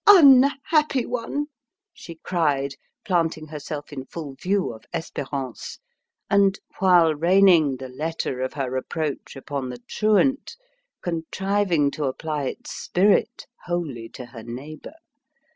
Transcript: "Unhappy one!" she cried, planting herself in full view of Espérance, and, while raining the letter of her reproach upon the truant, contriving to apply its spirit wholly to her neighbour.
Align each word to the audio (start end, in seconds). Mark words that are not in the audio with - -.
"Unhappy 0.07 1.05
one!" 1.05 1.45
she 1.93 2.15
cried, 2.23 2.73
planting 3.05 3.45
herself 3.49 3.93
in 3.93 4.03
full 4.03 4.33
view 4.33 4.73
of 4.73 4.83
Espérance, 4.91 5.77
and, 6.27 6.57
while 6.79 7.13
raining 7.13 7.77
the 7.77 7.87
letter 7.87 8.41
of 8.41 8.53
her 8.53 8.71
reproach 8.71 9.35
upon 9.35 9.69
the 9.69 9.77
truant, 9.87 10.55
contriving 11.03 11.91
to 11.91 12.05
apply 12.05 12.45
its 12.45 12.71
spirit 12.73 13.45
wholly 13.65 14.09
to 14.09 14.25
her 14.25 14.41
neighbour. 14.41 14.95